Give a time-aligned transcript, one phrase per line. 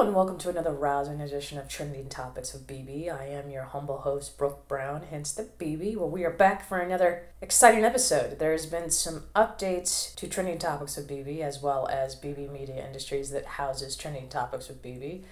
[0.00, 3.12] And welcome to another rousing edition of Trending Topics with BB.
[3.12, 5.96] I am your humble host, Brooke Brown, hence the BB.
[5.96, 8.38] Well, we are back for another exciting episode.
[8.38, 12.86] There has been some updates to Trending Topics with BB, as well as BB Media
[12.86, 15.24] Industries that houses Trending Topics with BB.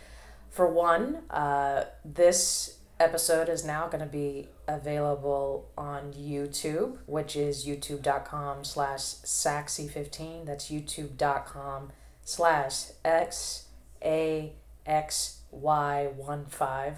[0.51, 7.65] For one, uh, this episode is now going to be available on YouTube, which is
[7.65, 10.45] youtube.com slash saxy15.
[10.45, 11.93] That's youtube.com
[12.25, 13.66] slash x
[14.03, 16.97] AXY15.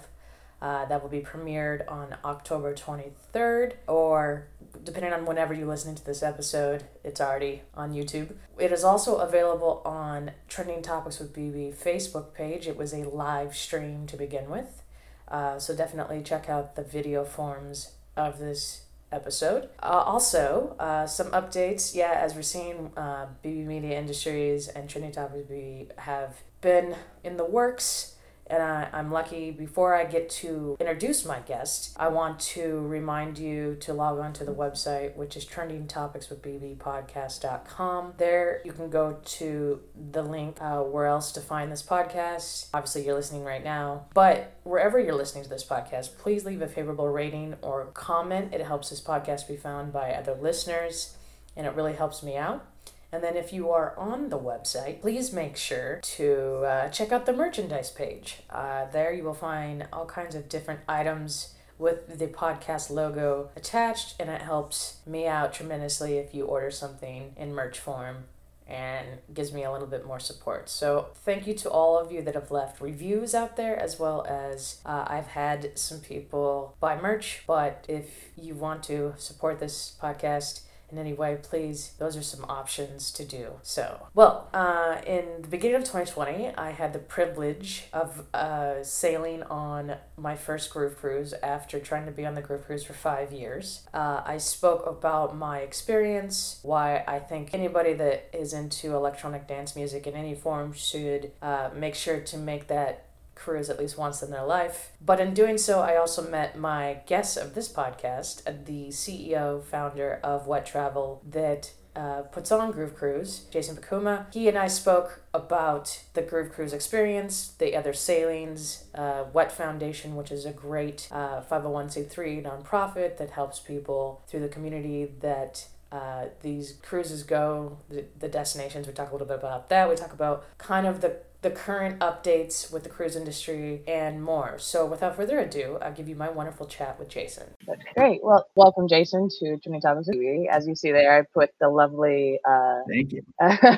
[0.61, 4.49] Uh, that will be premiered on October 23rd, or
[4.83, 8.33] depending on whenever you're listening to this episode, it's already on YouTube.
[8.57, 12.67] It is also available on Trending Topics with BB Facebook page.
[12.67, 14.83] It was a live stream to begin with,
[15.29, 19.69] uh, so definitely check out the video forms of this episode.
[19.81, 21.95] Uh, also, uh, some updates.
[21.95, 27.37] Yeah, as we're seeing, uh, BB Media Industries and Trending Topics we have been in
[27.37, 28.15] the works
[28.49, 29.51] and I, I'm lucky.
[29.51, 34.33] Before I get to introduce my guest, I want to remind you to log on
[34.33, 38.13] to the website, which is trendingtopicswithbbpodcast.com.
[38.17, 42.69] There you can go to the link uh, where else to find this podcast.
[42.73, 46.67] Obviously, you're listening right now, but wherever you're listening to this podcast, please leave a
[46.67, 48.51] favorable rating or comment.
[48.53, 51.15] It helps this podcast be found by other listeners,
[51.55, 52.65] and it really helps me out.
[53.11, 57.25] And then if you are on the website, please make sure to uh, check out
[57.25, 58.37] the merchandise page.
[58.49, 64.15] Uh, there you will find all kinds of different items with the podcast logo attached,
[64.19, 68.25] and it helps me out tremendously if you order something in merch form
[68.67, 70.69] and gives me a little bit more support.
[70.69, 74.23] So, thank you to all of you that have left reviews out there, as well
[74.29, 77.41] as uh, I've had some people buy merch.
[77.47, 80.61] But if you want to support this podcast,
[80.91, 83.53] in any way, please, those are some options to do.
[83.61, 89.43] So, well, uh, in the beginning of 2020, I had the privilege of uh, sailing
[89.43, 93.31] on my first groove cruise after trying to be on the groove cruise for five
[93.31, 93.87] years.
[93.93, 99.75] Uh, I spoke about my experience, why I think anybody that is into electronic dance
[99.75, 103.05] music in any form should uh, make sure to make that
[103.39, 104.91] cruise at least once in their life.
[105.01, 109.63] But in doing so, I also met my guest of this podcast, uh, the CEO,
[109.63, 114.31] founder of Whet Travel, that uh, puts on Groove Cruise, Jason Beukema.
[114.33, 120.15] He and I spoke about the Groove Cruise experience, the other sailings, uh, Whet Foundation,
[120.15, 126.25] which is a great uh, 501c3 nonprofit that helps people through the community that uh,
[126.41, 128.85] these cruises go, the, the destinations.
[128.85, 129.89] We talk a little bit about that.
[129.89, 134.57] We talk about kind of the the current updates with the cruise industry and more.
[134.59, 137.47] So, without further ado, I'll give you my wonderful chat with Jason.
[137.65, 138.19] That's great.
[138.23, 140.49] Well, welcome, Jason, to Trending Topics BB.
[140.49, 143.23] As you see there, I put the lovely uh, thank you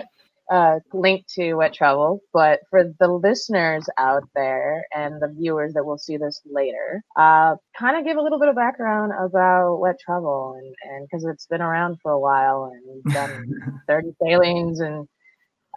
[0.52, 2.22] uh, link to Whet Travel.
[2.34, 7.56] But for the listeners out there and the viewers that will see this later, uh,
[7.78, 11.46] kind of give a little bit of background about Whet Travel, and and because it's
[11.48, 15.08] been around for a while and done 30 sailings and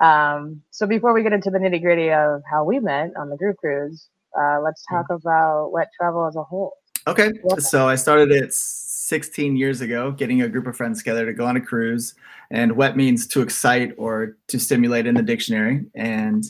[0.01, 3.37] um, so before we get into the nitty gritty of how we met on the
[3.37, 6.75] Groove Cruise, uh, let's talk about whet travel as a whole.
[7.07, 11.33] Okay, so I started it 16 years ago, getting a group of friends together to
[11.33, 12.15] go on a cruise.
[12.51, 15.85] And whet means to excite or to stimulate in the dictionary.
[15.95, 16.45] And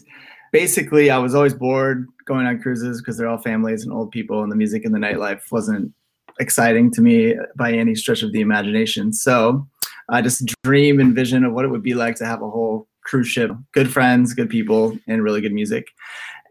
[0.53, 4.43] basically, I was always bored going on cruises because they're all families and old people,
[4.43, 5.93] and the music and the nightlife wasn't
[6.41, 9.12] exciting to me by any stretch of the imagination.
[9.12, 9.66] So
[10.09, 12.88] I just dream and vision of what it would be like to have a whole
[13.04, 15.87] cruise ship, good friends, good people, and really good music.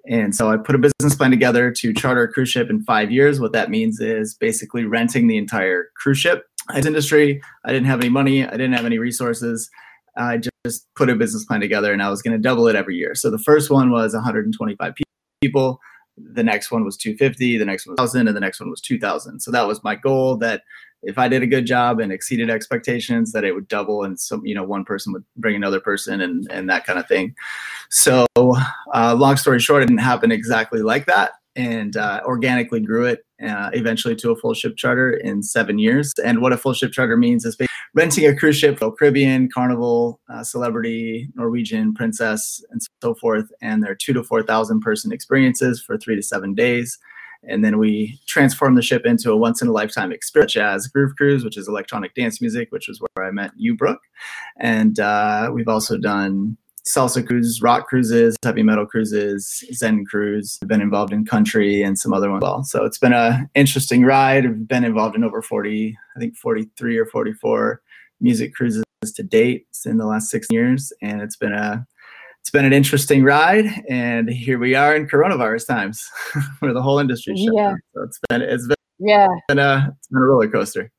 [0.09, 3.09] And so I put a business plan together to charter a cruise ship in five
[3.09, 3.39] years.
[3.39, 6.45] What that means is basically renting the entire cruise ship.
[6.73, 9.69] As industry, I didn't have any money, I didn't have any resources.
[10.17, 12.95] I just put a business plan together and I was going to double it every
[12.95, 13.15] year.
[13.15, 14.93] So the first one was 125
[15.41, 15.79] people.
[16.17, 18.81] The next one was 250, the next one was 1,000, and the next one was
[18.81, 19.39] 2,000.
[19.39, 20.61] So that was my goal that
[21.03, 24.45] if I did a good job and exceeded expectations, that it would double, and some
[24.45, 27.35] you know one person would bring another person, and and that kind of thing.
[27.89, 33.05] So, uh, long story short, it didn't happen exactly like that, and uh, organically grew
[33.05, 36.13] it uh, eventually to a full ship charter in seven years.
[36.23, 37.57] And what a full ship charter means is
[37.93, 43.95] renting a cruise ship, Caribbean, Carnival, uh, Celebrity, Norwegian, Princess, and so forth, and they're
[43.95, 46.97] two to four thousand person experiences for three to seven days
[47.47, 50.87] and then we transformed the ship into a once in a lifetime experience, such as
[50.87, 54.01] Groove Cruise, which is electronic dance music, which is where I met you, Brooke.
[54.59, 56.57] And uh, we've also done
[56.87, 60.59] salsa cruises, rock cruises, heavy metal cruises, Zen cruise.
[60.61, 62.63] I've been involved in country and some other ones as well.
[62.63, 64.45] So it's been an interesting ride.
[64.45, 67.81] I've been involved in over 40, I think 43 or 44
[68.19, 68.83] music cruises
[69.15, 70.91] to date in the last six years.
[71.01, 71.85] And it's been a
[72.43, 76.05] it's been an interesting ride, and here we are in coronavirus times,
[76.59, 77.67] where the whole industry shut Yeah.
[77.69, 77.79] down.
[77.93, 80.91] So it's been it's been, Yeah, a it's been a roller coaster.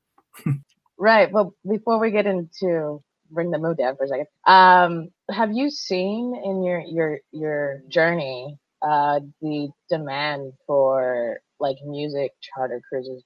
[0.97, 1.31] right.
[1.31, 2.99] But before we get into
[3.29, 7.81] bring the mood down for a second, um, have you seen in your your your
[7.89, 13.23] journey uh, the demand for like music charter cruises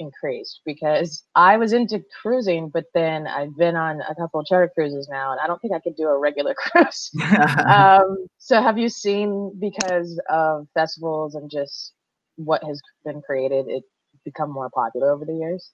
[0.00, 0.60] increased?
[0.66, 5.08] Because I was into cruising, but then I've been on a couple of charter cruises
[5.08, 7.10] now, and I don't think I could do a regular cruise.
[7.68, 11.92] um, so have you seen because of festivals and just
[12.36, 13.84] what has been created, it
[14.24, 15.70] become more popular over the years?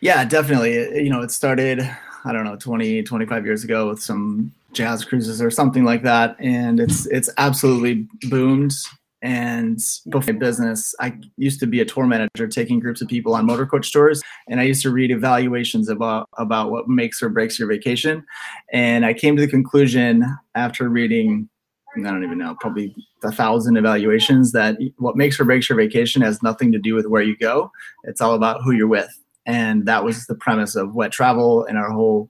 [0.00, 0.72] Yeah, definitely.
[0.74, 1.80] It- You know, it started,
[2.24, 6.36] I don't know, 20, 25 years ago with some jazz cruises or something like that.
[6.38, 8.74] And it's it's absolutely boomed.
[9.22, 13.34] And before my business, I used to be a tour manager taking groups of people
[13.34, 14.22] on motor coach tours.
[14.48, 18.24] And I used to read evaluations about about what makes or breaks your vacation.
[18.72, 20.24] And I came to the conclusion
[20.54, 21.48] after reading
[21.96, 26.20] I don't even know, probably a thousand evaluations that what makes or breaks your vacation
[26.20, 27.72] has nothing to do with where you go.
[28.04, 31.78] It's all about who you're with and that was the premise of whet travel and
[31.78, 32.28] our whole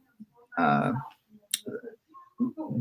[0.59, 0.93] uh,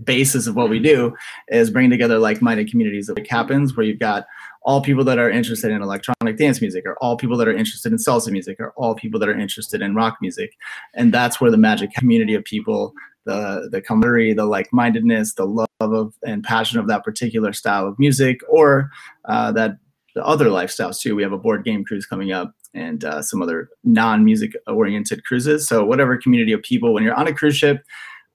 [0.04, 1.16] basis of what we do
[1.48, 3.07] is bringing together like-minded communities.
[3.07, 4.25] That happens where you've got
[4.63, 7.92] all people that are interested in electronic dance music or all people that are interested
[7.92, 10.54] in salsa music or all people that are interested in rock music.
[10.94, 12.94] And that's where the magic community of people
[13.25, 17.98] the the camaraderie the like-mindedness the love of and passion of that particular style of
[17.98, 18.92] music or
[19.25, 19.78] uh, that
[20.16, 21.16] the other lifestyles too.
[21.16, 25.68] We have a board game cruise coming up and uh, some other non-music oriented cruises.
[25.68, 27.84] So whatever community of people, when you're on a cruise ship,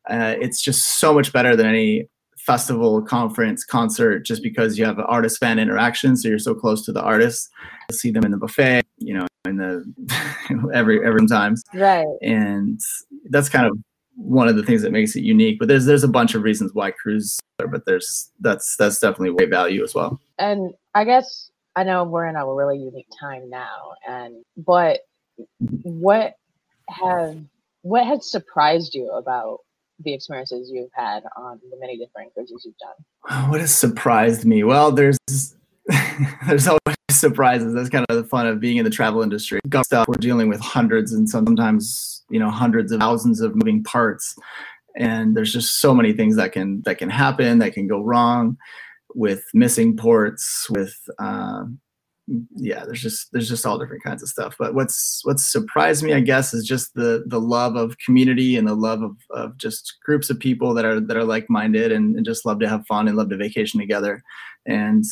[0.09, 2.09] uh, it's just so much better than any
[2.39, 6.17] festival, conference, concert, just because you have artist fan interaction.
[6.17, 7.49] So you're so close to the artists.
[7.91, 9.85] You see them in the buffet, you know, in the
[10.75, 12.07] every every times, Right.
[12.23, 12.81] and
[13.29, 13.77] that's kind of
[14.17, 15.59] one of the things that makes it unique.
[15.59, 19.47] But there's there's a bunch of reasons why cruise, but there's that's that's definitely way
[19.47, 20.21] value as well.
[20.39, 25.01] And I guess I know we're in a really unique time now, and but
[25.83, 26.35] what
[26.89, 27.37] have
[27.83, 29.59] what has surprised you about
[30.03, 33.49] the experiences you've had on the many different cruises you've done?
[33.51, 34.65] What has surprised me?
[34.65, 35.19] Well, there's
[36.47, 37.75] there's always surprises.
[37.75, 39.61] That's kind of the fun of being in the travel industry.
[39.69, 43.83] Got stuff we're dealing with hundreds and sometimes you know hundreds of thousands of moving
[43.83, 44.35] parts,
[44.97, 48.57] and there's just so many things that can that can happen that can go wrong
[49.15, 51.81] with missing ports with um,
[52.55, 54.55] yeah there's just there's just all different kinds of stuff.
[54.59, 58.69] But what's what's surprised me i guess is just the the love of community and
[58.69, 62.25] the love of, of just groups of people that are that are like-minded and, and
[62.25, 64.23] just love to have fun and love to vacation together.
[64.67, 65.05] And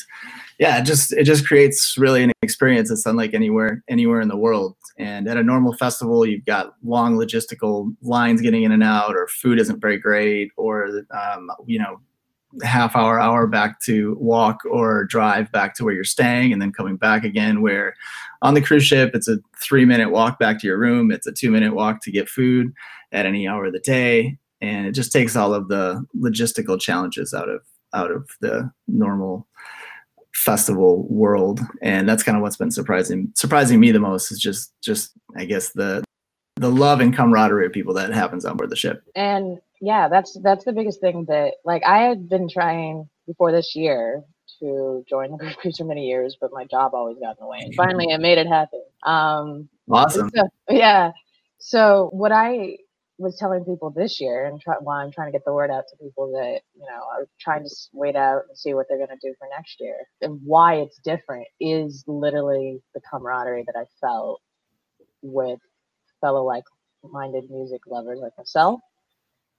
[0.58, 4.36] yeah it just it just creates really an experience that's unlike anywhere anywhere in the
[4.36, 4.76] world.
[4.98, 9.26] And at a normal festival you've got long logistical lines getting in and out or
[9.28, 12.00] food isn't very great or um, you know
[12.62, 16.72] half hour hour back to walk or drive back to where you're staying and then
[16.72, 17.94] coming back again where
[18.40, 21.32] on the cruise ship it's a three minute walk back to your room it's a
[21.32, 22.72] two minute walk to get food
[23.12, 24.38] at any hour of the day.
[24.60, 27.62] And it just takes all of the logistical challenges out of
[27.94, 29.46] out of the normal
[30.34, 31.60] festival world.
[31.80, 35.44] And that's kind of what's been surprising surprising me the most is just just i
[35.44, 36.04] guess the
[36.56, 39.02] the love and camaraderie of people that happens on board the ship.
[39.14, 43.74] And yeah, that's that's the biggest thing that like I had been trying before this
[43.76, 44.22] year
[44.60, 47.58] to join the group for many years, but my job always got in the way.
[47.60, 48.82] And finally, I made it happen.
[49.04, 51.12] Um, awesome So, yeah.
[51.58, 52.78] So what I
[53.18, 55.84] was telling people this year, and try, while I'm trying to get the word out
[55.90, 59.08] to people that you know are trying to wait out and see what they're going
[59.10, 63.84] to do for next year, and why it's different is literally the camaraderie that I
[64.00, 64.40] felt
[65.22, 65.58] with
[66.20, 68.80] fellow like-minded music lovers like myself.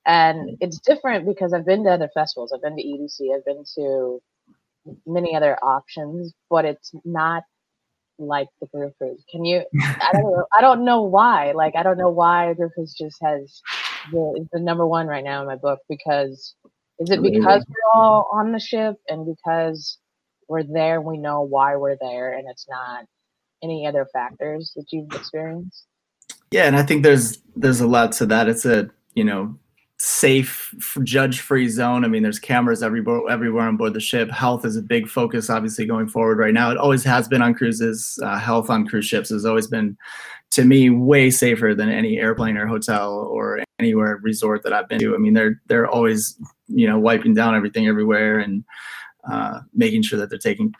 [0.09, 2.51] And it's different because I've been to other festivals.
[2.51, 3.35] I've been to EDC.
[3.35, 4.19] I've been to
[5.05, 7.43] many other options, but it's not
[8.17, 9.23] like the Groove Cruise.
[9.31, 9.63] Can you?
[9.81, 10.45] I don't know.
[10.57, 11.51] I don't know why.
[11.51, 13.61] Like I don't know why Groove Cruise just has
[14.11, 16.55] the, the number one right now in my book because
[16.97, 19.99] is it because we're all on the ship and because
[20.47, 23.05] we're there, we know why we're there, and it's not
[23.63, 25.85] any other factors that you've experienced.
[26.49, 28.49] Yeah, and I think there's there's a lot to that.
[28.49, 29.55] It's a you know
[29.99, 32.05] safe, judge free zone.
[32.05, 34.31] I mean, there's cameras everywhere everywhere on board the ship.
[34.31, 36.71] Health is a big focus, obviously, going forward right now.
[36.71, 38.17] It always has been on cruises.
[38.23, 39.97] Uh, health on cruise ships has always been,
[40.51, 44.99] to me, way safer than any airplane or hotel or anywhere resort that I've been
[44.99, 45.15] to.
[45.15, 46.37] I mean, they're they're always
[46.67, 48.63] you know wiping down everything everywhere and
[49.29, 50.73] uh, making sure that they're taking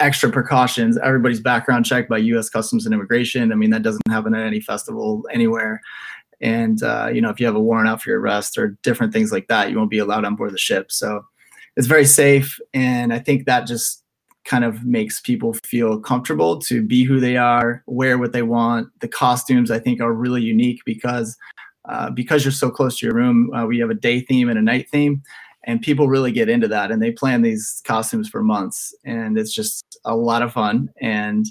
[0.00, 0.96] extra precautions.
[0.98, 2.48] Everybody's background checked by U.S.
[2.48, 3.52] Customs and Immigration.
[3.52, 5.82] I mean, that doesn't happen at any festival anywhere.
[6.40, 9.12] And uh, you know, if you have a warrant out for your arrest or different
[9.12, 10.92] things like that, you won't be allowed on board the ship.
[10.92, 11.24] So
[11.76, 14.02] it's very safe, and I think that just
[14.44, 18.88] kind of makes people feel comfortable to be who they are, wear what they want.
[19.00, 21.36] The costumes I think are really unique because
[21.88, 23.52] uh, because you're so close to your room.
[23.54, 25.22] Uh, we have a day theme and a night theme,
[25.64, 29.54] and people really get into that and they plan these costumes for months, and it's
[29.54, 31.46] just a lot of fun and.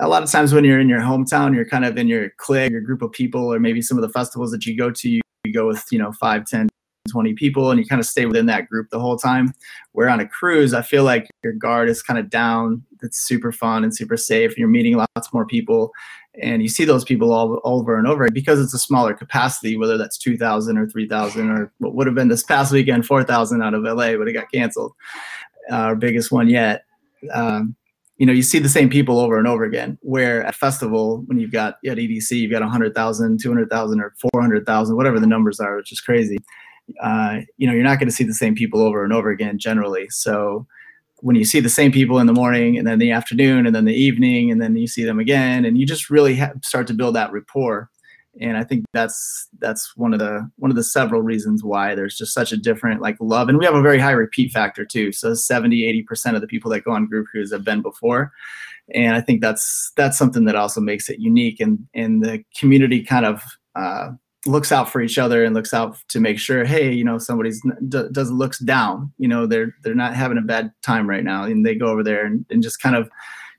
[0.00, 2.70] A lot of times when you're in your hometown, you're kind of in your clique,
[2.70, 5.20] your group of people, or maybe some of the festivals that you go to, you,
[5.44, 6.68] you go with, you know, five, 10,
[7.08, 9.52] 20 people and you kind of stay within that group the whole time.
[9.92, 12.84] Where on a cruise, I feel like your guard is kind of down.
[13.02, 14.56] It's super fun and super safe.
[14.56, 15.92] You're meeting lots more people
[16.40, 19.98] and you see those people all over and over because it's a smaller capacity, whether
[19.98, 23.82] that's 2,000 or 3,000 or what would have been this past weekend, 4,000 out of
[23.82, 24.92] LA, but it got canceled.
[25.70, 26.84] Our biggest one yet.
[27.32, 27.74] Um,
[28.18, 29.98] you know, you see the same people over and over again.
[30.02, 35.18] Where at festival, when you've got at EDC, you've got 100,000, 200,000, or 400,000, whatever
[35.18, 36.38] the numbers are, which is crazy
[37.02, 39.58] uh, you know, you're not going to see the same people over and over again
[39.58, 40.08] generally.
[40.10, 40.66] So
[41.20, 43.84] when you see the same people in the morning and then the afternoon and then
[43.84, 46.94] the evening and then you see them again and you just really ha- start to
[46.94, 47.90] build that rapport
[48.40, 52.16] and i think that's that's one of the one of the several reasons why there's
[52.16, 53.48] just such a different like love.
[53.48, 55.12] And we have a very high repeat factor too.
[55.12, 58.32] So 70 80% of the people that go on Groove Cruise have been before.
[58.94, 61.60] And i think that's that's something that also makes it unique.
[61.60, 63.42] And and the community kind of
[63.74, 64.10] uh,
[64.46, 67.60] looks out for each other and looks out to make sure hey you know somebody's
[67.88, 69.12] d- does looks down.
[69.18, 71.44] You know they're they're not having a bad time right now.
[71.44, 73.10] And they go over there and, and just kind of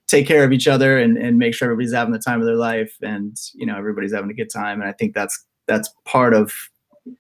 [0.10, 2.56] take care of each other and, and make sure everybody's having the time of their
[2.56, 4.82] life and you know everybody's having a good time.
[4.82, 6.52] And i think that's that's part of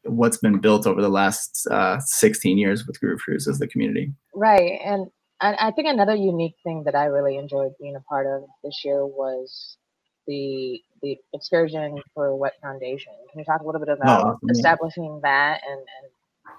[0.03, 4.11] what's been built over the last uh, 16 years with Groove Cruise as the community.
[4.33, 4.79] Right.
[4.83, 5.07] And
[5.41, 9.05] i think another unique thing that i really enjoyed being a part of this year
[9.05, 9.77] was
[10.27, 13.13] the the excursion for Whet Foundation.
[13.31, 16.11] Can you talk a little bit about oh, establishing that and, and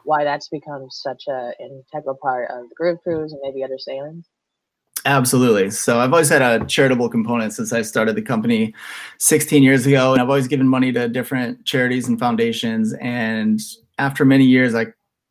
[0.05, 4.27] why that's become such an integral part of the Groove Cruise and maybe other sailings?
[5.07, 5.71] Absolutely.
[5.71, 8.75] So I've always had a charitable component since I started the company
[9.19, 12.93] 16 years ago, and I've always given money to different charities and foundations.
[13.01, 13.61] And
[13.99, 14.87] after many years, I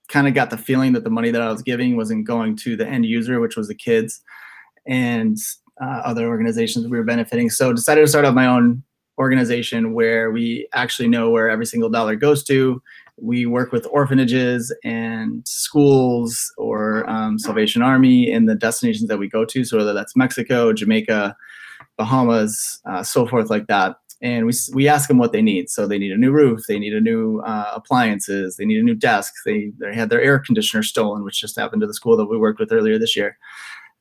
[0.08, 2.76] kind of got the feeling that the money that I was giving wasn't going to
[2.76, 4.22] the end user, which was the kids.
[4.88, 5.38] And
[5.80, 7.50] uh, other organizations we were benefiting.
[7.50, 8.84] So decided to start up my own
[9.20, 12.82] organization where we actually know where every single dollar goes to.
[13.22, 19.30] We work with orphanages and schools or um, Salvation Army in the destinations that we
[19.30, 19.64] go to.
[19.64, 21.36] So whether that's Mexico, Jamaica,
[21.98, 23.98] Bahamas, uh, so forth like that.
[24.22, 25.70] And we, we ask them what they need.
[25.70, 28.84] So they need a new roof, they need a new uh, appliances, they need a
[28.84, 29.34] new desk.
[29.46, 32.38] They, they had their air conditioner stolen, which just happened to the school that we
[32.38, 33.38] worked with earlier this year.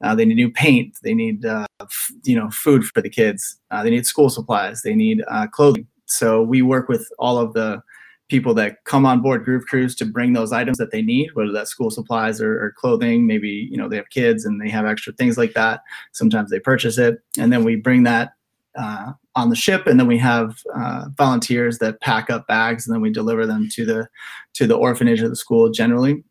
[0.02, 0.96] Uh, they need new paint.
[1.02, 3.58] They need, uh, f- you know, food for the kids.
[3.70, 4.82] Uh, they need school supplies.
[4.82, 5.86] They need uh, clothing.
[6.06, 7.82] So we work with all of the
[8.28, 11.52] people that come on board Groove Cruise to bring those items that they need, whether
[11.52, 13.26] that's school supplies or, or, clothing.
[13.26, 15.80] Maybe you know they have kids and they have extra things like that.
[16.12, 18.32] Sometimes they purchase it, and then we bring that
[18.78, 22.94] uh, on the ship, and then we have uh, volunteers that pack up bags, and
[22.94, 24.08] then we deliver them to the
[24.54, 26.22] to the orphanage or the school generally,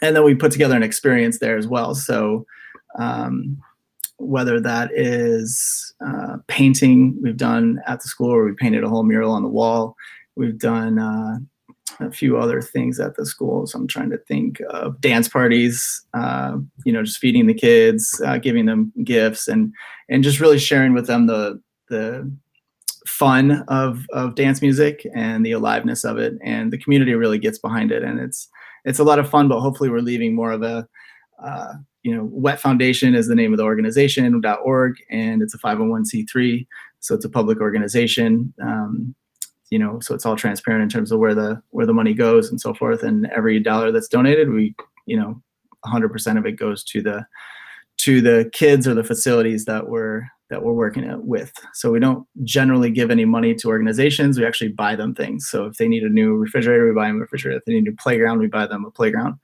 [0.00, 1.94] and then we put together an experience there as well.
[1.94, 2.46] So
[2.98, 3.60] um,
[4.18, 9.04] whether that is uh, painting we've done at the school where we painted a whole
[9.04, 9.96] mural on the wall
[10.38, 11.38] we've done uh,
[12.00, 16.06] a few other things at the school so i'm trying to think of dance parties
[16.14, 19.72] uh, you know just feeding the kids uh, giving them gifts and
[20.08, 22.30] and just really sharing with them the the
[23.08, 26.34] fun of of dance music and the aliveness of it.
[26.44, 28.02] And the community really gets behind it.
[28.02, 28.48] And it's
[28.84, 30.86] it's a lot of fun but hopefully we're leaving more of a
[31.42, 35.58] uh, you know, Whet Foundation is the name of the organization .org, and it's a
[35.58, 36.66] 501c3,
[37.00, 38.52] so it's a public organization.
[38.62, 39.14] Um,
[39.70, 42.50] you know, so it's all transparent in terms of where the where the money goes
[42.50, 43.02] and so forth.
[43.02, 44.74] And every dollar that's donated, we,
[45.06, 45.40] you know,
[45.84, 47.26] 100% of it goes to the
[47.98, 51.52] to the kids or the facilities that we're that we're working with.
[51.74, 54.38] So we don't generally give any money to organizations.
[54.38, 55.48] We actually buy them things.
[55.48, 57.58] So if they need a new refrigerator, we buy them a refrigerator.
[57.58, 59.38] If they need a new playground, we buy them a playground.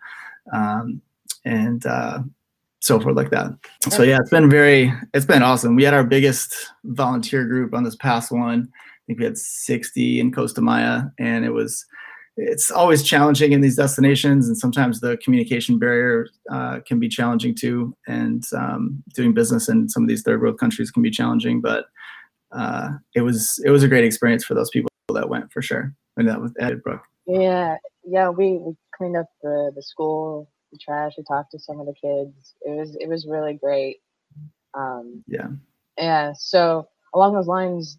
[0.53, 1.03] Um,
[1.45, 2.21] and uh,
[2.81, 3.53] so forth like that.
[3.91, 5.77] So yeah, it's been very, it's been awesome.
[5.77, 6.55] We had our biggest
[6.85, 8.73] volunteer group on this past one.
[9.05, 11.85] I think we had 60 in Costa Maya, and it was,
[12.37, 17.55] it's always challenging in these destinations, and sometimes the communication barrier uh, can be challenging
[17.55, 17.95] too.
[18.07, 21.87] And um, doing business in some of these third world countries can be challenging, but
[22.53, 25.95] uh, it was it was a great experience for those people that went for sure.
[26.17, 27.05] And that was added Brooke.
[27.27, 31.13] Yeah, yeah, we, we cleaned up the the school the trash.
[31.17, 32.55] We talked to some of the kids.
[32.63, 33.99] It was it was really great.
[34.75, 35.49] Um, yeah.
[35.97, 36.33] Yeah.
[36.37, 37.99] So along those lines,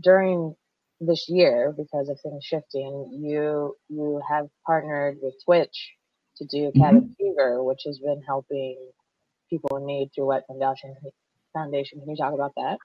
[0.00, 0.54] during
[1.00, 5.92] this year, because of things shifting, you you have partnered with Twitch
[6.36, 6.80] to do mm-hmm.
[6.80, 8.76] cabin fever, which has been helping
[9.50, 10.94] people in need through Whet Foundation.
[11.54, 11.98] Foundation.
[12.00, 12.78] Can you talk about that?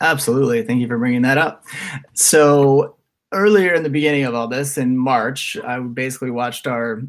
[0.00, 0.62] Absolutely.
[0.62, 1.64] Thank you for bringing that up.
[2.12, 2.96] So
[3.32, 7.02] earlier in the beginning of all this, in March, I basically watched our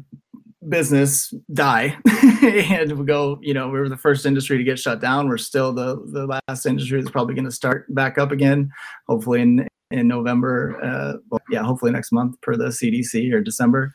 [0.68, 1.96] business die
[2.42, 5.28] and we go you know we were the first industry to get shut down.
[5.28, 8.70] We're still the the last industry that's probably going to start back up again
[9.08, 13.92] hopefully in in november uh, well, yeah hopefully next month per the cdc or december.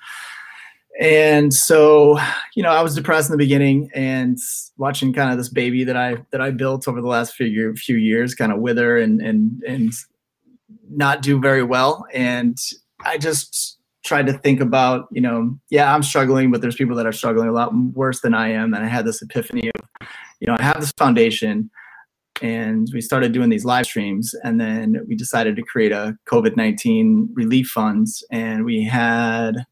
[0.99, 2.19] And so
[2.55, 4.37] you know i was depressed in the beginning and
[4.77, 7.95] watching kind of this baby that i that i built over the last few few
[7.95, 9.93] years kind of wither and and and
[10.89, 12.05] not do very well.
[12.13, 12.57] And
[13.05, 13.78] i just
[14.09, 17.47] tried to think about you know yeah i'm struggling but there's people that are struggling
[17.47, 20.07] a lot worse than i am and i had this epiphany of
[20.39, 21.69] you know i have this foundation
[22.41, 27.27] and we started doing these live streams and then we decided to create a covid-19
[27.33, 29.63] relief funds and we had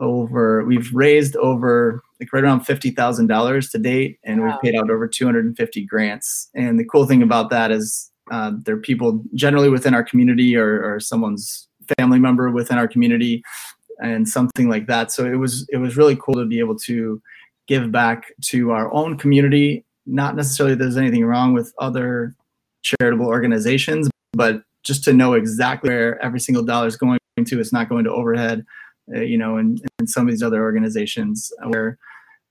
[0.00, 4.46] over we've raised over like right around $50000 to date and wow.
[4.46, 8.76] we've paid out over 250 grants and the cool thing about that is uh, there
[8.76, 11.68] are people generally within our community or, or someone's
[11.98, 13.42] family member within our community
[14.00, 15.12] and something like that.
[15.12, 17.20] So it was it was really cool to be able to
[17.68, 19.84] give back to our own community.
[20.06, 22.34] Not necessarily there's anything wrong with other
[22.82, 27.72] charitable organizations but just to know exactly where every single dollar is going to it's
[27.72, 28.64] not going to overhead
[29.14, 31.98] uh, you know, in, in some of these other organizations where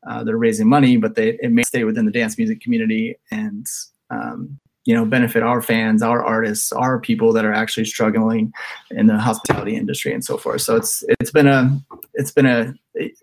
[0.07, 3.67] uh, they're raising money, but they it may stay within the dance music community and
[4.09, 8.51] um, you know benefit our fans, our artists, our people that are actually struggling
[8.91, 10.61] in the hospitality industry and so forth.
[10.61, 11.79] So it's it's been a
[12.15, 12.73] it's been a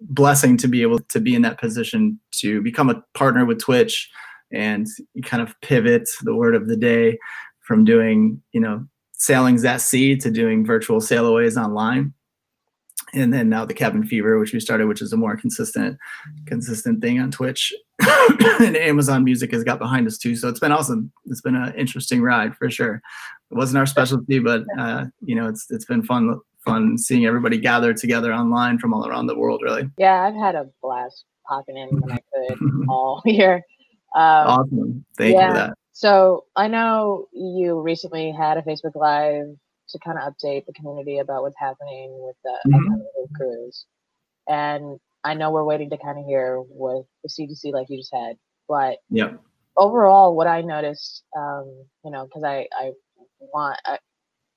[0.01, 4.11] blessing to be able to be in that position to become a partner with Twitch
[4.53, 4.87] and
[5.25, 7.19] kind of pivot the word of the day
[7.61, 12.15] from doing you know sailings at sea to doing virtual sailaways online
[13.15, 15.99] and then now the cabin fever which we started which is a more consistent
[16.47, 17.75] consistent thing on twitch
[18.61, 21.13] and amazon music has got behind us too so it's been awesome.
[21.27, 23.01] It's been an interesting ride for sure.
[23.51, 27.59] It wasn't our specialty but uh, you know it's it's been fun fun seeing everybody
[27.59, 29.89] gather together online from all around the world really.
[29.99, 33.63] Yeah i've had a blast popping in when i could all year
[34.15, 35.05] um, awesome.
[35.17, 35.43] Thank yeah.
[35.43, 35.75] you for that.
[35.93, 39.57] So i know you recently had a facebook live
[39.91, 43.35] to kind of update the community about what's happening with the mm-hmm.
[43.35, 43.87] cruise.
[44.49, 48.11] And I know we're waiting to kind of hear what the CDC, like you just
[48.11, 48.37] said,
[48.69, 49.33] but yeah.
[49.77, 52.93] overall, what I noticed, um, you know, because I I
[53.41, 53.97] want uh,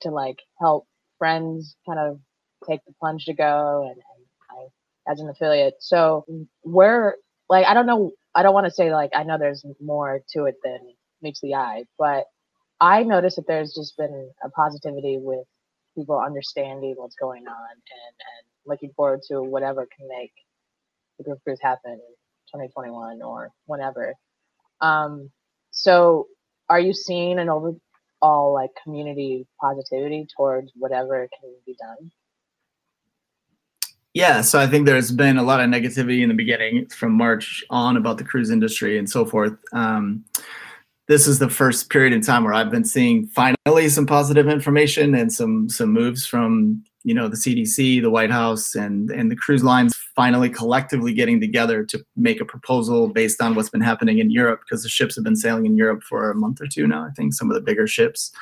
[0.02, 0.86] to like help
[1.18, 2.20] friends kind of
[2.68, 5.74] take the plunge to go, and, and I as an affiliate.
[5.80, 6.24] So
[6.62, 7.16] where,
[7.48, 10.44] like, I don't know, I don't want to say like I know there's more to
[10.44, 10.78] it than
[11.22, 12.26] meets the eye, but
[12.80, 15.46] I noticed that there's just been a positivity with
[15.96, 20.32] people understanding what's going on and, and looking forward to whatever can make
[21.22, 21.98] the Groove Cruise happen in
[22.60, 24.14] 2021 or whenever.
[24.80, 25.30] Um,
[25.70, 26.26] so
[26.68, 32.10] are you seeing an overall like community positivity towards whatever can be done?
[34.14, 37.64] Yeah, so I think there's been a lot of negativity in the beginning from March
[37.70, 39.54] on about the cruise industry and so forth.
[39.72, 40.24] Um,
[41.08, 45.14] this is the first period in time where I've been seeing finally some positive information
[45.14, 49.36] and some some moves from you know the CDC, the White House, and and the
[49.36, 54.18] cruise lines finally collectively getting together to make a proposal based on what's been happening
[54.18, 56.86] in Europe because the ships have been sailing in Europe for a month or two
[56.86, 57.04] now.
[57.04, 58.32] I think some of the bigger ships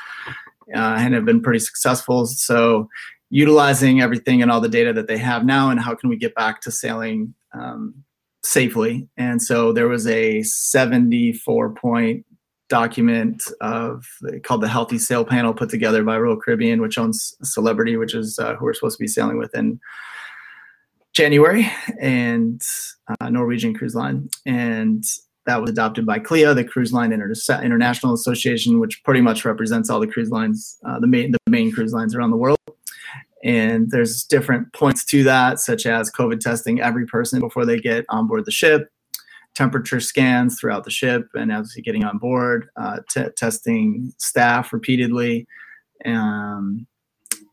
[0.75, 2.27] uh, and have been pretty successful.
[2.27, 2.89] So
[3.31, 6.35] utilizing everything and all the data that they have now, and how can we get
[6.35, 7.95] back to sailing um,
[8.43, 9.09] safely?
[9.17, 12.27] And so there was a 74 point
[12.71, 14.07] document of
[14.43, 18.39] called the Healthy Sail Panel put together by Royal Caribbean, which owns Celebrity, which is
[18.39, 19.79] uh, who we're supposed to be sailing with in
[21.13, 22.63] January, and
[23.21, 24.31] uh, Norwegian Cruise Line.
[24.47, 25.05] And
[25.47, 29.91] that was adopted by CLIA, the Cruise Line Inter- International Association, which pretty much represents
[29.91, 32.59] all the cruise lines, uh, the main the main cruise lines around the world.
[33.43, 38.05] And there's different points to that, such as COVID testing every person before they get
[38.11, 38.93] on board the ship,
[39.61, 45.47] temperature scans throughout the ship and obviously getting on board, uh, t- testing staff repeatedly.
[46.07, 46.87] Um,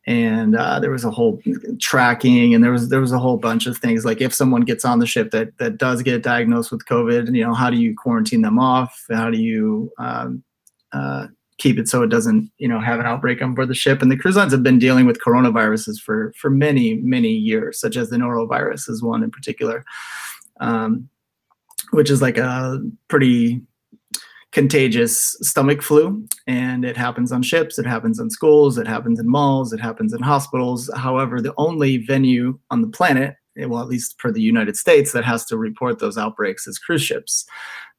[0.05, 1.41] and uh, there was a whole
[1.81, 4.05] tracking and there was there was a whole bunch of things.
[4.05, 7.43] Like if someone gets on the ship that that does get diagnosed with covid you
[7.43, 9.05] know how do you quarantine them off?
[9.09, 10.45] How do you um,
[10.93, 14.01] uh, keep it so it doesn't you know have an outbreak on board the ship?
[14.01, 17.97] And the cruise lines have been dealing with coronaviruses for for many many years such
[17.97, 19.83] as the norovirus is one in particular.
[20.61, 21.09] Um,
[21.91, 23.61] which is like a pretty
[24.53, 29.29] contagious stomach flu and it happens on ships it happens in schools it happens in
[29.29, 33.87] malls it happens in hospitals however the only venue on the planet eh, well, at
[33.87, 37.45] least for the United States, that has to report those outbreaks is cruise ships.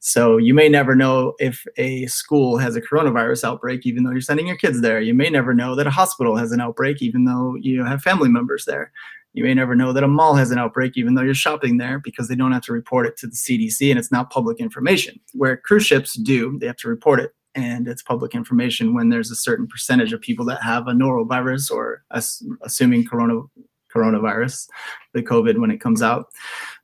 [0.01, 4.21] So you may never know if a school has a coronavirus outbreak, even though you're
[4.21, 5.01] sending your kids there.
[5.01, 8.29] You may never know that a hospital has an outbreak, even though you have family
[8.29, 8.93] members there.
[9.39, 12.01] You may never know that a mall has an outbreak, even though you're shopping there,
[12.01, 15.21] because they don't have to report it to the CDC and it's not public information.
[15.33, 19.31] Where cruise ships do, they have to report it and it's public information when there's
[19.31, 22.03] a certain percentage of people that have a norovirus or
[22.63, 23.43] assuming corona
[23.95, 24.69] coronavirus,
[25.15, 26.27] the COVID when it comes out.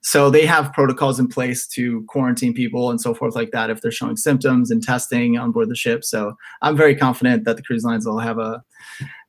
[0.02, 3.80] So they have protocols in place to quarantine people and so forth like that if
[3.80, 6.04] they're showing symptoms and testing on board the ship.
[6.04, 8.62] So I'm very confident that the cruise lines will have a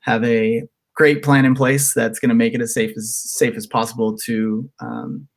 [0.02, 0.64] have a
[0.96, 4.18] great plan in place that's going to make it as safe as safe as possible
[4.18, 5.28] to um,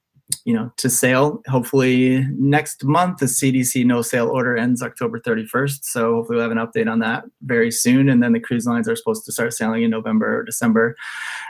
[0.44, 1.42] you know to sail.
[1.49, 6.57] Hopefully next month the cdc no sail order ends october 31st so hopefully we'll have
[6.57, 9.53] an update on that very soon and then the cruise lines are supposed to start
[9.53, 10.97] sailing in november or december.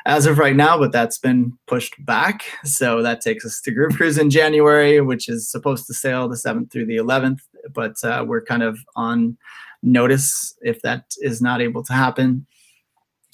[0.06, 3.96] As of right now but that's been pushed back so that takes us to Groove
[3.96, 7.40] Cruise in january which is supposed to sail the 7th through the 11th
[7.72, 9.36] but uh, we're kind of on
[9.82, 12.46] notice if that is not able to happen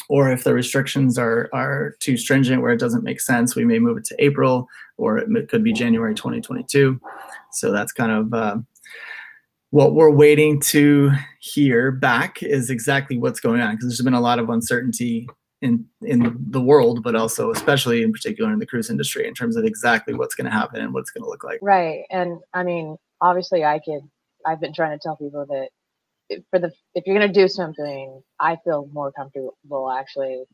[0.09, 3.79] or if the restrictions are are too stringent where it doesn't make sense, we may
[3.79, 7.01] move it to April, or it could be January 2022.
[7.53, 8.57] So that's kind of uh,
[9.71, 14.21] what we're waiting to hear back is exactly what's going on because there's been a
[14.21, 15.29] lot of uncertainty
[15.63, 19.57] in in the world, but also especially in particular in the cruise industry in terms
[19.57, 21.59] of exactly what's going to happen and what it's going to look like.
[21.63, 24.03] Right, and I mean, obviously, I could.
[24.47, 25.71] I've been trying to tell people that
[26.51, 30.45] for the if you're gonna do something, I feel more comfortable actually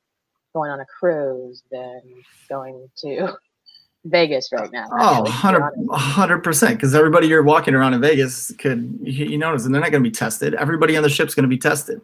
[0.54, 2.00] going on a cruise than
[2.48, 3.34] going to
[4.04, 4.86] Vegas right now.
[4.98, 6.76] Oh, 100 percent.
[6.76, 10.08] Because everybody you're walking around in Vegas could you notice, and they're not going to
[10.08, 10.54] be tested.
[10.54, 12.00] Everybody on the ship's going to be tested,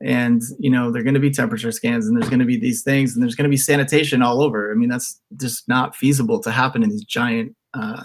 [0.00, 2.82] and you know they're going to be temperature scans, and there's going to be these
[2.82, 4.70] things, and there's going to be sanitation all over.
[4.70, 8.04] I mean, that's just not feasible to happen in these giant, uh,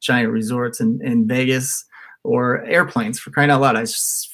[0.00, 1.85] giant resorts in in Vegas
[2.26, 3.76] or airplanes for crying out loud.
[3.76, 3.86] I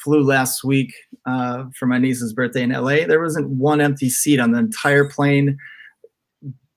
[0.03, 0.95] flew last week
[1.27, 3.07] uh, for my niece's birthday in LA.
[3.07, 5.59] There wasn't one empty seat on the entire plane,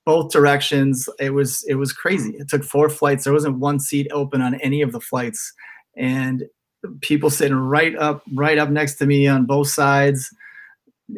[0.05, 1.07] both directions.
[1.19, 2.35] It was it was crazy.
[2.37, 3.23] It took four flights.
[3.23, 5.53] There wasn't one seat open on any of the flights,
[5.95, 6.43] and
[7.01, 10.29] people sitting right up right up next to me on both sides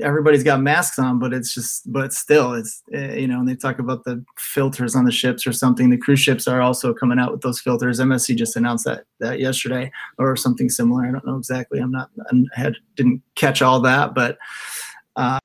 [0.02, 3.56] everybody's got masks on, but it's just, but still, it's, uh, you know, and they
[3.56, 5.90] talk about the filters on the ships or something.
[5.90, 8.00] The cruise ships are also coming out with those filters.
[8.00, 11.06] MSC just announced that that yesterday or something similar.
[11.06, 11.80] I don't know exactly.
[11.80, 14.38] I'm not, I had, didn't catch all that, but,
[15.16, 15.40] uh,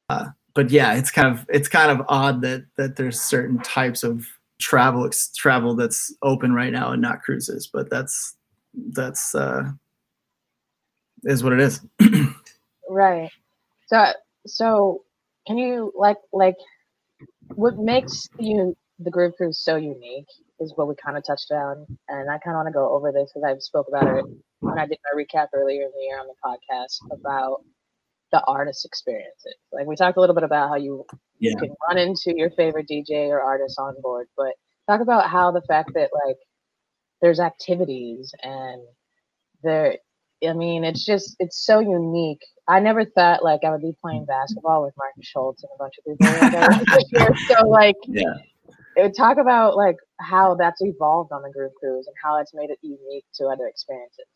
[0.54, 4.26] but yeah, it's kind of, it's kind of odd that, that there's certain types of
[4.60, 8.36] travel, travel that's open right now and not cruises, but that's,
[8.74, 9.70] that's, uh,
[11.24, 11.80] is what it is.
[12.88, 13.30] right.
[13.86, 14.12] So
[14.46, 15.02] so
[15.46, 16.56] can you like like
[17.54, 20.28] what makes you the Groove Crew so unique
[20.60, 23.10] is what we kind of touched on, and I kind of want to go over
[23.12, 24.24] this because I spoke about it
[24.60, 27.64] when I did my recap earlier in the year on the podcast about
[28.30, 29.54] the artist experiences.
[29.72, 31.04] Like we talked a little bit about how you,
[31.38, 31.50] yeah.
[31.50, 34.54] you can run into your favorite DJ or artist on board, but
[34.88, 36.36] talk about how the fact that like
[37.20, 38.82] there's activities and
[39.62, 39.98] there
[40.46, 42.42] I mean, it's just it's so unique.
[42.68, 44.40] I never thought like I would be playing mm-hmm.
[44.40, 47.36] basketball with Markus Schulz and a bunch of people.
[47.48, 48.34] so like, yeah,
[48.96, 52.54] it would talk about like how that's evolved on the Groove Cruise and how it's
[52.54, 54.26] made it unique to other experiences.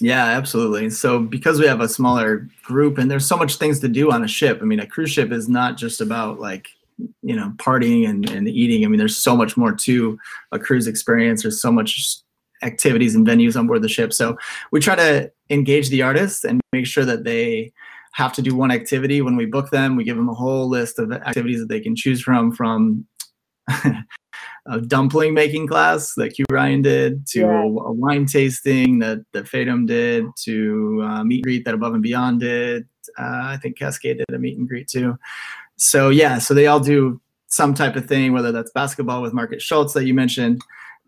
[0.00, 0.90] Yeah, absolutely.
[0.90, 4.24] So because we have a smaller group and there's so much things to do on
[4.24, 4.58] a ship.
[4.60, 6.68] I mean, a cruise ship is not just about like
[7.22, 8.84] you know partying and, and eating.
[8.84, 10.18] I mean, there's so much more to
[10.52, 11.42] a cruise experience.
[11.42, 12.18] There's so much
[12.64, 14.12] activities and venues on board the ship.
[14.12, 14.36] So
[14.72, 17.72] we try to engage the artists and make sure that they
[18.14, 19.96] have to do one activity when we book them.
[19.96, 23.06] We give them a whole list of activities that they can choose from, from
[24.66, 27.62] a dumpling making class that Q Ryan did, to yeah.
[27.62, 31.94] a, a, wine tasting that that Fatum did, to uh, meet and greet that Above
[31.94, 32.84] and Beyond did.
[33.18, 35.16] Uh, I think Kaskade did a meet and greet too.
[35.76, 39.62] So yeah, so they all do some type of thing, whether that's basketball with Markus
[39.62, 40.60] Schulz that you mentioned,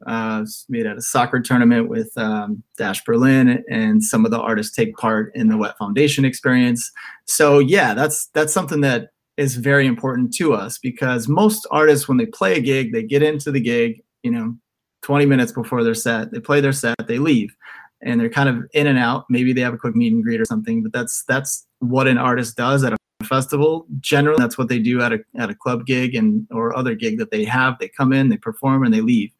[0.06, 4.74] uh, made at a soccer tournament with um, Dash Berlin, and some of the artists
[4.74, 6.90] take part in the Whet Foundation experience.
[7.24, 12.18] So yeah, that's that's something that is very important to us because most artists, when
[12.18, 14.56] they play a gig, they get into the gig, you know,
[15.02, 17.54] 20 minutes before their set, they play their set, they leave,
[18.02, 19.24] and they're kind of in and out.
[19.28, 22.18] Maybe they have a quick meet and greet or something, but that's that's what an
[22.18, 25.87] artist does at a festival generally that's what they do at a, at a club
[25.87, 29.00] gig and or other gig that they have they come in they perform and they
[29.00, 29.32] leave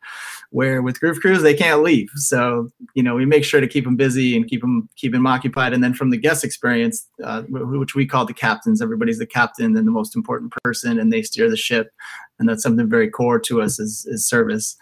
[0.51, 2.09] Where with Groove Cruise, they can't leave.
[2.17, 5.27] So you know, we make sure to keep them busy and keep them keep them
[5.27, 5.73] occupied.
[5.73, 9.77] And then from the guest experience, uh, which we call the captains, everybody's the captain
[9.77, 11.91] and the most important person, and they steer the ship.
[12.39, 14.77] And that's something very core to us is, is service.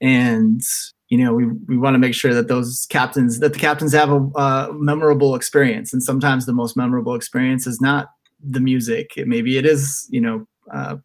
[0.00, 0.62] And
[1.08, 4.10] you know, we, we want to make sure that those captains, that the captains have
[4.10, 5.92] a uh, memorable experience.
[5.92, 8.08] And sometimes the most memorable experience is not
[8.42, 9.16] the music.
[9.16, 10.96] It, maybe it is, you know, uh,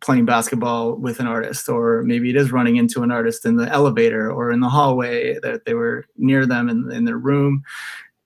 [0.00, 3.68] playing basketball with an artist, or maybe it is running into an artist in the
[3.68, 7.62] elevator or in the hallway that they were near them in, in their room.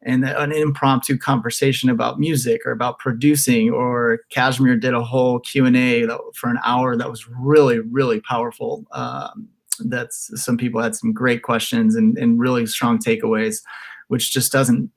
[0.06, 5.64] And an impromptu conversation about music or about producing, or Kashmir did a whole Q
[5.64, 8.84] and A for an hour that was really, really powerful.
[8.92, 9.48] Um,
[9.80, 13.62] that's some people had some great questions and, and really strong takeaways,
[14.08, 14.90] which just doesn't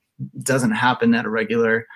[0.44, 1.88] doesn't happen at a regular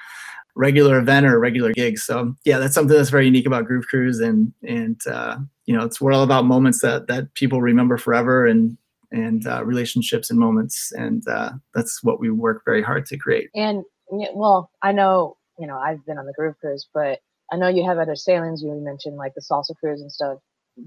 [0.55, 1.97] regular event or regular gig.
[1.97, 5.85] So yeah, that's something that's very unique about Groove Cruise, and and uh, you know,
[5.85, 8.77] it's we're all about moments that that people remember forever, and
[9.11, 13.49] and uh, relationships and moments, and uh, that's what we work very hard to create.
[13.55, 17.19] And well, I know you know I've been on the Groove Cruise, but
[17.51, 18.61] I know you have other sailings.
[18.61, 20.39] You mentioned like the Salsa Cruise and stuff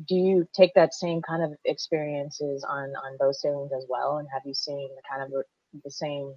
[0.09, 4.27] do you take that same kind of experiences on on those sailings as well and
[4.33, 5.45] have you seen the kind of
[5.85, 6.35] the same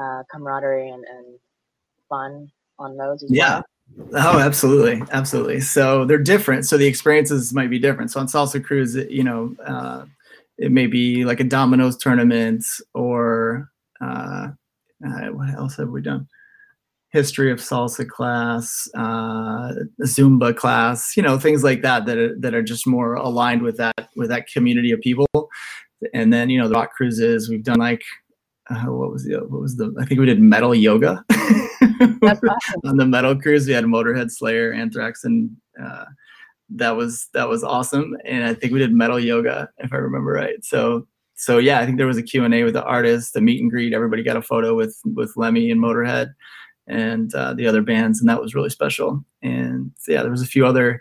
[0.00, 1.38] uh, camaraderie and, and
[2.08, 3.54] fun on those as yeah.
[3.54, 3.64] well?
[4.14, 5.02] oh absolutely.
[5.12, 5.60] Absolutely.
[5.60, 6.66] So they're different.
[6.66, 8.10] So the experiences might be different.
[8.10, 10.04] So on salsa cruise you know uh,
[10.58, 12.64] it may be like a dominoes tournament
[12.94, 14.48] or uh,
[15.06, 16.26] uh what else have we done?
[17.10, 22.54] History of salsa class, uh, Zumba class, you know, things like that that are, that
[22.54, 25.28] are just more aligned with that with that community of people.
[26.12, 28.02] And then you know the rock cruises we've done like
[28.70, 31.24] uh, what was the what was the I think we did metal yoga
[32.22, 32.80] awesome.
[32.84, 33.66] on the metal cruise.
[33.66, 35.50] We had Motorhead, Slayer, Anthrax, and
[35.82, 36.04] uh,
[36.70, 38.16] that was that was awesome.
[38.24, 40.64] And I think we did metal yoga if I remember right.
[40.64, 43.40] So so yeah, I think there was a Q and A with the artists, the
[43.40, 43.92] meet and greet.
[43.92, 46.34] Everybody got a photo with with Lemmy and Motorhead
[46.86, 49.24] and uh, the other bands, and that was really special.
[49.42, 51.00] And yeah, there was a few other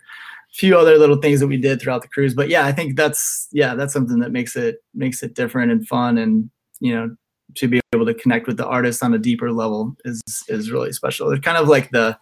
[0.54, 2.36] few other little things that we did throughout the cruise.
[2.36, 5.88] But yeah, I think that's yeah, that's something that makes it makes it different and
[5.88, 7.16] fun, and you know,
[7.56, 10.92] to be able to connect with the artists on a deeper level is is really
[10.94, 11.30] special.
[11.30, 12.18] They're kind of like the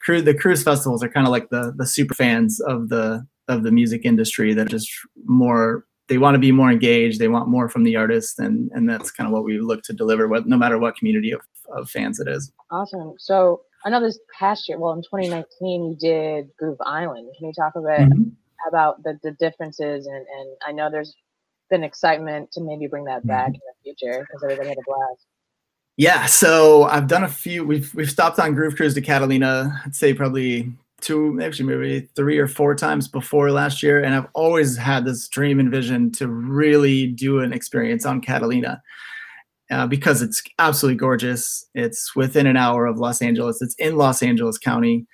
[0.00, 3.62] cruise the cruise festivals are kind of like the the super fans of the of
[3.62, 4.54] the music industry.
[4.54, 4.90] That just
[5.24, 8.88] more they want to be more engaged they want more from the artist and and
[8.88, 11.40] that's kind of what we look to deliver with no matter what community of,
[11.74, 12.52] of fans it is.
[12.70, 13.14] Awesome.
[13.18, 17.28] So i know this past year well in 2019 you did groove island.
[17.38, 18.30] Can you talk a bit mm-hmm.
[18.68, 20.06] about the, the differences?
[20.06, 21.14] And and i know there's
[21.70, 23.54] been excitement to maybe bring that back mm-hmm.
[23.54, 25.26] in the future because everybody had a blast
[25.96, 29.94] yeah so i've done a few we've we've stopped on groove cruise to catalina i'd
[29.94, 30.72] say probably
[31.04, 35.28] two, actually maybe three or four times before last year, and I've always had this
[35.28, 38.82] dream and vision to really do an experience on Catalina.
[39.70, 41.66] Uh, because it's absolutely gorgeous.
[41.74, 43.62] It's within an hour of Los Angeles.
[43.62, 45.06] It's in Los Angeles County.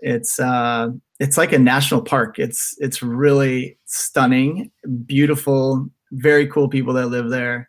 [0.00, 0.88] It's uh,
[1.20, 2.38] it's like a national park.
[2.38, 4.70] It's it's really stunning,
[5.06, 7.68] beautiful, very cool people that live there,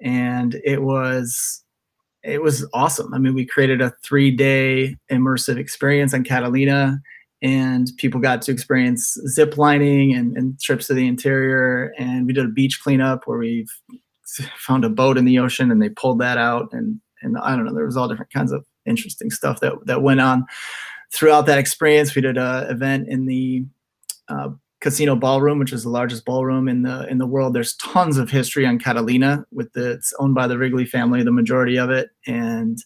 [0.00, 1.62] and it was
[2.22, 3.12] it was awesome.
[3.14, 7.00] I mean, we created a three day immersive experience on Catalina
[7.42, 11.92] and people got to experience zip lining and, and, trips to the interior.
[11.98, 13.66] And we did a beach cleanup where we
[14.56, 16.68] found a boat in the ocean and they pulled that out.
[16.72, 20.02] And, and I don't know, there was all different kinds of interesting stuff that, that
[20.02, 20.46] went on
[21.16, 22.14] throughout that experience.
[22.14, 23.64] We did an event in the
[24.28, 24.50] uh,
[24.80, 27.54] casino ballroom, which is the largest ballroom in the in the world.
[27.54, 31.32] There's tons of history on Catalina with the, it's owned by the Wrigley family, the
[31.32, 32.10] majority of it.
[32.26, 32.78] And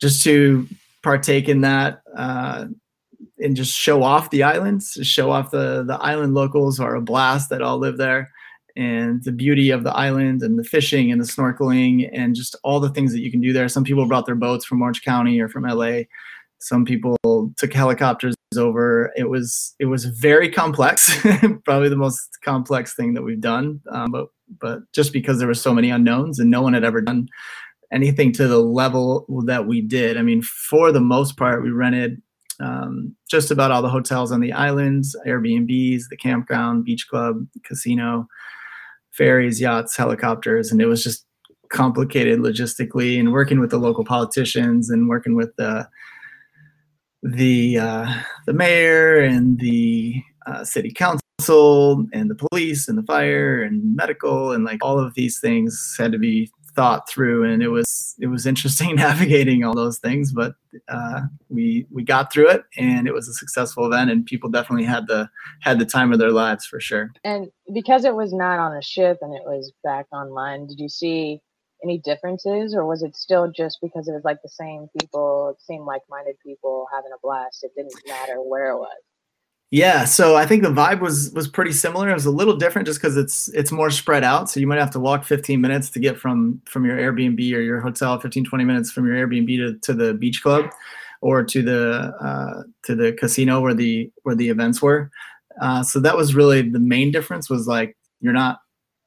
[0.00, 0.66] just to
[1.02, 2.66] partake in that, uh,
[3.38, 7.50] and just show off the islands, show off the the island locals are a blast
[7.50, 8.30] that all live there,
[8.76, 12.80] and the beauty of the island and the fishing and the snorkeling and just all
[12.80, 13.68] the things that you can do there.
[13.68, 16.02] Some people brought their boats from Orange County or from LA.
[16.62, 17.16] Some people
[17.56, 19.12] took helicopters over.
[19.16, 21.16] It was it was very complex,
[21.64, 23.80] probably the most complex thing that we've done.
[23.90, 24.28] Um, but
[24.60, 27.28] but just because there were so many unknowns and no one had ever done
[27.92, 30.16] anything to the level that we did.
[30.16, 32.22] I mean, for the most part, we rented
[32.60, 38.26] um, just about all the hotels on the islands, Airbnbs, the campground, beach club, casino,
[39.10, 41.26] ferries, yachts, helicopters, and it was just
[41.70, 43.18] complicated logistically.
[43.18, 45.88] And working with the local politicians and working with the
[47.22, 48.14] the uh,
[48.46, 54.52] the mayor and the uh, city council and the police and the fire and medical
[54.52, 58.26] and like all of these things had to be thought through, and it was it
[58.26, 60.32] was interesting navigating all those things.
[60.32, 60.54] But
[60.88, 64.84] uh, we we got through it, and it was a successful event, and people definitely
[64.84, 65.28] had the
[65.60, 67.12] had the time of their lives for sure.
[67.24, 70.88] And because it was not on a ship and it was back online, did you
[70.88, 71.40] see
[71.82, 75.84] any differences, or was it still just because it was like the same people, same
[75.84, 77.64] like-minded people having a blast?
[77.64, 79.02] It didn't matter where it was.
[79.72, 82.10] Yeah, so I think the vibe was was pretty similar.
[82.10, 84.50] It was a little different just because it's it's more spread out.
[84.50, 87.60] So you might have to walk 15 minutes to get from from your Airbnb or
[87.60, 90.66] your hotel, 15 20 minutes from your Airbnb to, to the beach club,
[91.22, 95.10] or to the uh, to the casino where the where the events were.
[95.58, 97.48] Uh, so that was really the main difference.
[97.48, 98.60] Was like you're not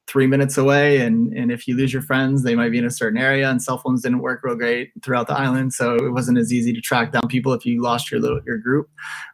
[0.08, 2.92] three minutes away and and if you lose your friends they might be in a
[2.92, 6.38] certain area and cell phones didn't work real great throughout the island so it wasn't
[6.38, 8.88] as easy to track down people if you lost your little your group.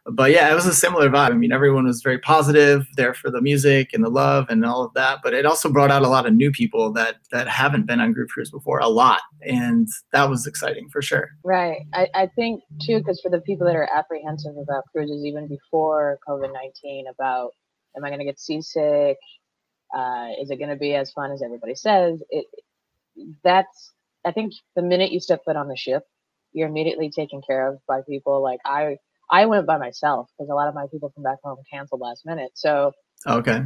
[0.06, 1.30] But yeah it was a similar vibe.
[1.30, 4.82] I mean everyone was very positive there for the music and the love and all
[4.82, 7.86] of that but it also brought out a lot of new people that that haven't
[7.86, 11.30] been on Groove Cruise before a lot and that was exciting for sure.
[11.44, 11.82] Right.
[11.92, 16.18] I, I think too because for the people that are apprehensive about cruises even before
[16.26, 17.50] covid-19 about
[17.96, 19.18] am i going to get seasick
[19.94, 22.22] uh, is it going to be as fun as everybody says?
[22.30, 22.46] It
[23.44, 23.92] that's
[24.24, 26.04] I think the minute you step foot on the ship,
[26.52, 28.42] you're immediately taken care of by people.
[28.42, 28.96] Like I
[29.30, 32.24] I went by myself because a lot of my people from back home canceled last
[32.24, 32.52] minute.
[32.54, 32.92] So
[33.26, 33.62] okay.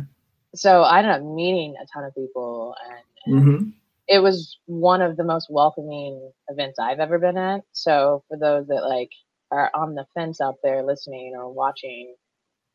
[0.54, 3.68] So I ended up meeting a ton of people, and, and mm-hmm.
[4.08, 7.60] it was one of the most welcoming events I've ever been at.
[7.72, 9.10] So for those that like
[9.50, 12.14] are on the fence out there listening or watching,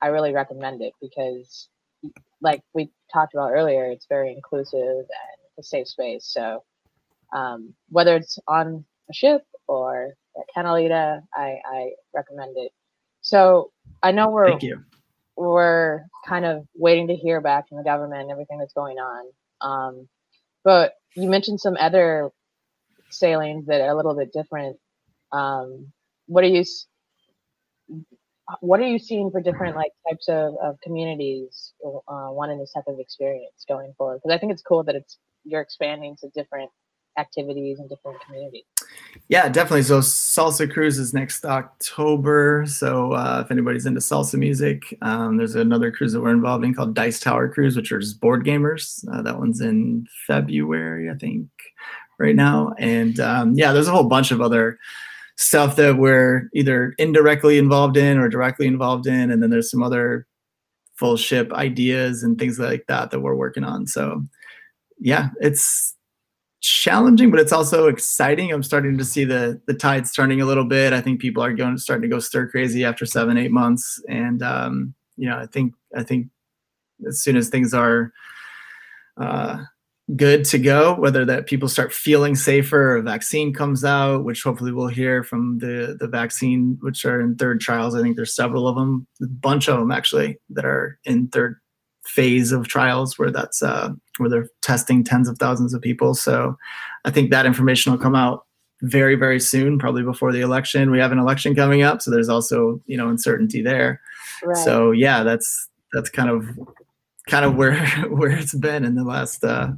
[0.02, 1.70] I really recommend it because
[2.42, 5.08] like we talked about earlier, it's very inclusive and
[5.60, 6.26] a safe space.
[6.32, 6.64] So
[7.34, 12.72] um, whether it's on a ship or at Canalita, I, I recommend it.
[13.22, 13.72] So
[14.04, 14.84] I know we're Thank you.
[15.38, 19.26] we're kind of waiting to hear back from the government and everything that's going on.
[19.62, 20.10] Um,
[20.64, 22.30] but you mentioned some other
[23.10, 24.78] sailings that are a little bit different.
[25.32, 25.92] Um,
[26.28, 26.64] what are you
[28.60, 32.84] what are you seeing for different like types of, of communities uh, wanting this type
[32.88, 34.20] of experience going forward?
[34.24, 36.70] Because I think it's cool that it's you're expanding to different
[37.18, 38.64] activities and different communities.
[39.28, 39.84] Yeah, definitely.
[39.84, 42.66] So Salsa Cruise is next October.
[42.68, 46.74] So uh, if anybody's into salsa music, um, there's another cruise that we're involved in
[46.74, 49.06] called Dice Tower Cruise, which are just board gamers.
[49.12, 51.48] Uh, that one's in February, I think,
[52.18, 52.74] right now.
[52.78, 54.80] And um, yeah, there's a whole bunch of other
[55.42, 59.82] stuff that we're either indirectly involved in or directly involved in and then there's some
[59.82, 60.28] other
[60.96, 63.88] full ship ideas and things like that that we're working on.
[63.88, 64.24] So
[65.00, 65.96] yeah it's
[66.62, 68.52] challenging but it's also exciting.
[68.52, 70.94] I'm starting to see the the tides turning a little bit.
[70.94, 74.00] I think people are going starting to go stir crazy after seven eight months.
[74.08, 76.28] And um you know i think i think
[77.08, 78.14] as soon as things are
[79.20, 79.64] uh
[80.16, 84.72] good to go, whether that people start feeling safer, a vaccine comes out, which hopefully
[84.72, 87.96] we'll hear from the the vaccine, which are in third trials.
[87.96, 91.60] I think there's several of them, a bunch of them actually that are in third
[92.06, 96.14] phase of trials where that's uh, where they're testing tens of thousands of people.
[96.14, 96.58] So
[97.06, 98.46] I think that information will come out
[98.82, 100.92] very very soon, probably before the election.
[100.92, 104.02] We have an election coming up, so there's also you know uncertainty there.
[104.44, 104.58] Right.
[104.58, 106.46] So yeah, that's that's kind of
[107.28, 109.72] kind of where where it's been in the last uh,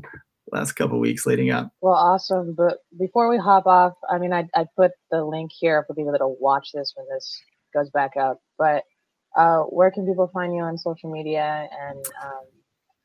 [0.54, 1.72] last couple weeks leading up.
[1.82, 2.54] Well, awesome.
[2.56, 6.12] But before we hop off, I mean, I I put the link here for people
[6.12, 7.42] that'll watch this when this
[7.74, 8.38] goes back out.
[8.58, 8.84] But
[9.36, 12.46] uh, where can people find you on social media and um,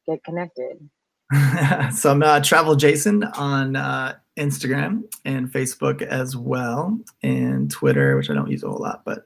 [0.06, 0.88] get connected?
[1.92, 8.30] so I'm uh, Travel Jason on uh, Instagram and Facebook as well, and Twitter, which
[8.30, 9.22] I don't use a whole lot, but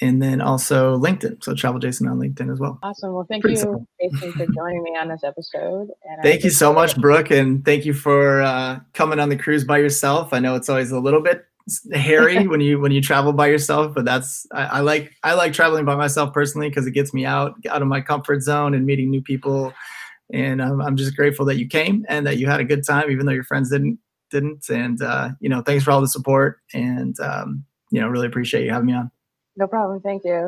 [0.00, 1.42] and then also LinkedIn.
[1.42, 2.78] So Travel Jason on LinkedIn as well.
[2.82, 3.14] Awesome.
[3.14, 3.86] Well, thank Pretty you.
[4.00, 5.88] Jason, for joining me on this episode.
[6.04, 9.64] And thank you so much, Brooke, and thank you for uh, coming on the cruise
[9.64, 10.32] by yourself.
[10.32, 11.46] I know it's always a little bit
[11.92, 15.52] hairy when you when you travel by yourself, but that's I, I like I like
[15.52, 18.84] traveling by myself personally because it gets me out out of my comfort zone and
[18.84, 19.72] meeting new people.
[20.32, 23.10] And um, I'm just grateful that you came and that you had a good time,
[23.10, 23.98] even though your friends didn't
[24.30, 24.68] didn't.
[24.68, 28.64] And uh, you know, thanks for all the support, and um, you know, really appreciate
[28.64, 29.10] you having me on.
[29.56, 30.00] No problem.
[30.00, 30.44] Thank you.